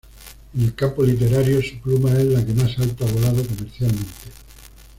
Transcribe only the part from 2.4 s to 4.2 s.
que más alto ha volado comercialmente.